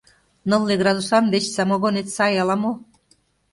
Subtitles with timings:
[0.49, 2.71] Нылле градусан деч самогонет сай ала-мо.